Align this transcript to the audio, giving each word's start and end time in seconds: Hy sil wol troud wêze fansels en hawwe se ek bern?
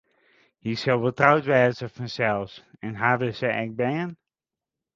Hy 0.63 0.71
sil 0.81 0.99
wol 1.01 1.15
troud 1.19 1.45
wêze 1.51 1.87
fansels 1.95 2.53
en 2.85 2.93
hawwe 3.01 3.29
se 3.39 3.49
ek 3.63 3.71
bern? 3.79 4.09